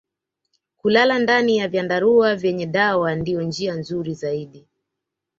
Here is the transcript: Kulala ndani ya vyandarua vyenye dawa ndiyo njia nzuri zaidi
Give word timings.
Kulala 0.77 1.19
ndani 1.19 1.57
ya 1.57 1.67
vyandarua 1.67 2.35
vyenye 2.35 2.65
dawa 2.65 3.15
ndiyo 3.15 3.41
njia 3.41 3.73
nzuri 3.75 4.13
zaidi 4.13 4.67